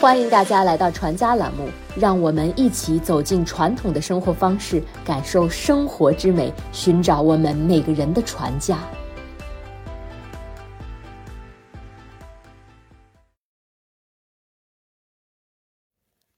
[0.00, 8.78] 欢迎大家来到传家栏目，让我们一起走进传统的生活方式，感受生活之美，寻找我们每个人的传家。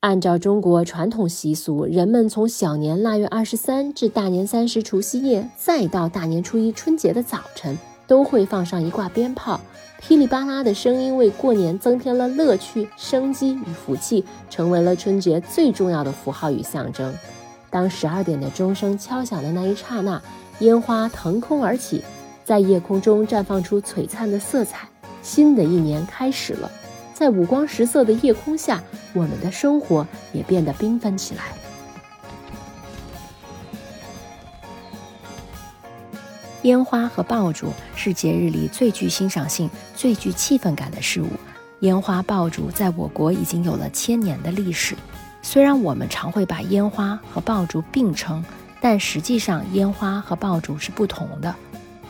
[0.00, 7.78] 按照中国传统习俗，人们从小年腊月二十三至大年三十除夕夜，再到大年初一春节的早晨，
[8.12, 9.58] 都会放上一挂鞭炮。
[9.98, 17.14] 噼里啪啦的声音为过年增添了乐趣、生机与福气，成为了春节最重要的符号与象征。
[17.70, 20.20] 当十二点的钟声敲响的那一刹那，
[20.58, 22.04] 烟花腾空而起，
[22.44, 24.86] 在夜空中绽放出璀璨的色彩。
[25.22, 26.70] 新的一年开始了，
[27.14, 28.82] 在五光十色的夜空下，
[29.14, 31.44] 我们的生活也变得缤纷起来。
[36.62, 41.28] 烟花和爆竹是节日里最具欣赏性、最具气氛感的事物。
[41.80, 44.96] 烟花爆竹在我国已经有了千年的历史。
[45.42, 48.44] 虽然我们常会把烟花和爆竹并称，
[48.80, 51.52] 但实际上烟花和爆竹是不同的。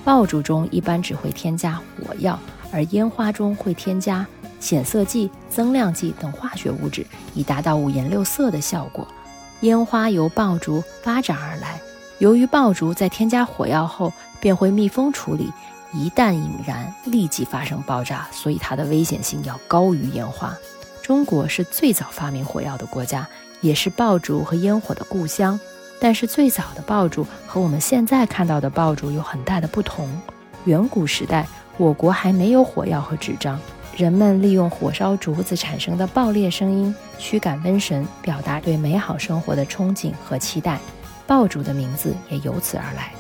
[0.04, 2.38] 爆竹中一般只会添加火药，
[2.70, 4.26] 而烟花中会添加
[4.60, 9.08] 显色剂、增亮剂等化学物质，以达到五颜六色的效果。
[9.60, 11.80] 烟花由爆竹发展而来。
[12.22, 15.52] 由于爆竹在添加火药后便会密封处理，
[15.92, 20.54] 一旦引燃，立即发生爆炸，所以它的危险性要高于烟花。
[21.02, 23.26] 中国是最早发明火药的国家，
[23.60, 25.58] 也是爆竹和烟火的故乡。
[26.00, 30.08] 但是最早的爆竹和我们现在看到的爆竹有很大的不同。
[30.66, 31.44] 远古时代，
[31.76, 33.58] 我国还没有火药和纸张，
[33.96, 40.78] 人们利用火烧竹子产生的爆裂声音驱赶瘟神，表达对美好生活的憧憬和期待。
[41.26, 43.12] 爆竹的名字也由此而来。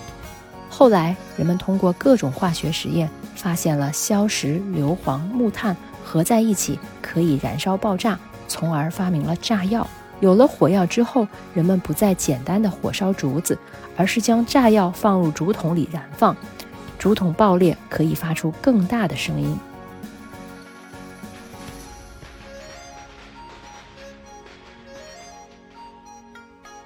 [0.68, 8.18] 后来，人们通过各种化学实验，发现了硝石、硫磺、木炭合在一起可以燃烧爆炸，
[8.48, 9.86] 从而发明了炸药。
[10.20, 13.58] 有了火药之后，人们不再简单的火烧竹子，
[13.96, 16.34] 而是将炸药放入竹筒里燃放，
[16.98, 19.58] 竹筒爆裂可以发出更大的声音。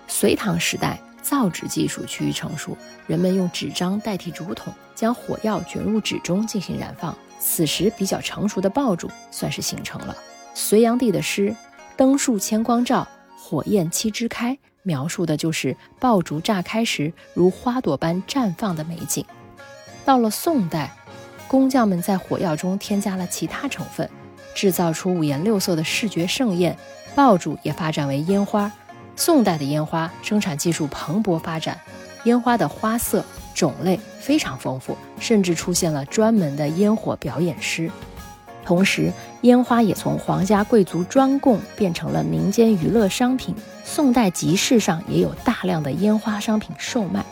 [0.09, 0.99] 隋唐时代。
[1.29, 2.77] 造纸技术趋于成熟，
[3.09, 7.13] 人们用纸张代替竹筒，将火药卷入纸中进行燃放。
[7.41, 10.17] 此时，比较成熟的爆竹算是形成了。
[10.55, 11.51] 隋炀帝的诗
[11.97, 13.07] 《灯树千光照，
[13.37, 14.53] 火焰七枝开》
[14.85, 19.25] 描述的就是爆竹炸开时如花朵般绽放的美景。
[20.05, 20.93] 到了宋代，
[21.49, 24.09] 工匠们在火药中添加了其他成分，
[24.55, 26.77] 制造出五颜六色的视觉盛宴，
[27.17, 28.71] 爆竹也发展为烟花。
[29.17, 31.81] 宋代的烟花生产技术蓬勃发展，
[32.25, 37.91] 烟花的花色种类非常丰富，甚至出现了专门的烟火表演师。
[38.65, 39.13] 同时，
[39.43, 43.55] 烟花也从皇家贵族专供变成了民间娱乐商品。
[43.85, 47.25] 宋代集市上也有大量的烟花商品售卖。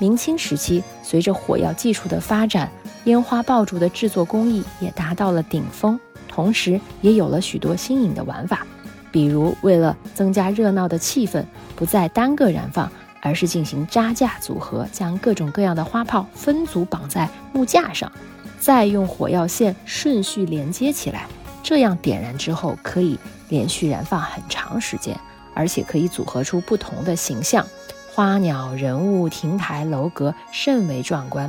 [0.00, 2.68] 明清时期，随着火药技术的发展，
[3.04, 5.98] 烟花爆竹的制作工艺也达到了顶峰，
[6.28, 8.66] 同时也有了许多新颖的玩法。
[9.14, 11.44] 比如，为了增加热闹的气氛，
[11.76, 12.90] 不再单个燃放，
[13.22, 18.10] 而是进行扎架组合，将各种各样的花炮分组绑在木架上，
[18.58, 21.28] 再用火药线顺序连接起来，
[21.62, 23.16] 这样点燃之后可以
[23.50, 25.16] 连续燃放很长时间，
[25.54, 27.64] 而且可以组合出不同的形象，
[28.12, 31.48] 花鸟、人物、亭台楼阁，甚为壮观。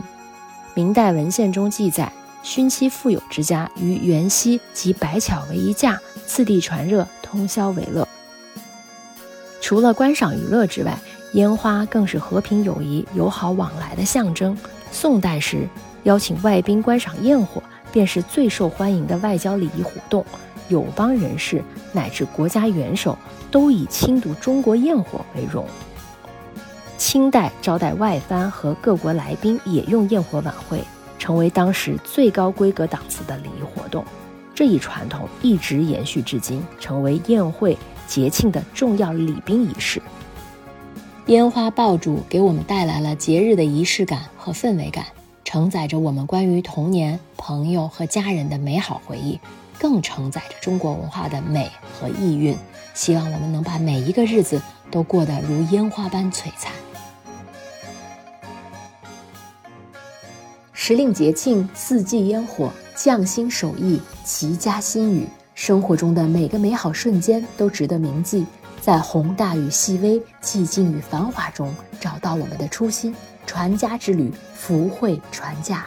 [0.76, 7.08] 明代文献中记载，勋戚富有之家于元夕集百巧为一架，次第传热。
[7.22, 8.08] 通宵为乐。
[9.60, 10.98] 除了观赏娱乐之外，
[11.34, 14.58] 烟花更是和平友谊、友好往来的象征。
[14.92, 15.68] 宋代时，
[16.04, 20.26] 邀请外宾观赏焰火，便是最受欢迎的外交礼仪活动。
[20.70, 23.18] 友邦人士乃至国家元首
[23.52, 25.68] 都以亲睹中国焰火为荣。
[26.98, 30.82] 清代招待外藩和各国来宾也用焰火晚会，
[31.20, 34.06] 成为当时最高规格档次的礼仪活动。
[34.56, 40.02] 这一传统一直延续至今，成为宴会节庆的重要礼宾仪式。
[41.26, 45.08] 烟花爆竹给我们带来了节日的仪式感和氛围感，
[45.44, 49.38] 承载着我们关于童年、朋友和家人的美好回忆，
[49.78, 51.70] 更承载着中国文化的美
[52.00, 52.56] 和意蕴。
[52.94, 56.72] 希望我们能把每一个日子都过得如烟花般璀璨。
[60.72, 62.72] 时令节庆，四季烟火。
[62.96, 68.46] 匠心手艺，齐家心语，生活中的每个美好瞬间都值得铭记。
[68.82, 73.14] 在宏大与细微、寂静与繁华中，找到我们的初心。
[73.46, 75.86] 传家之旅，福慧传家。